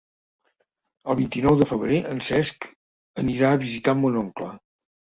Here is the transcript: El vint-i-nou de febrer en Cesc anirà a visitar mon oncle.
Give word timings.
El 1.13 1.17
vint-i-nou 1.19 1.59
de 1.61 1.67
febrer 1.73 2.01
en 2.15 2.25
Cesc 2.31 2.69
anirà 3.27 3.55
a 3.55 3.63
visitar 3.69 3.99
mon 4.05 4.23
oncle. 4.27 4.55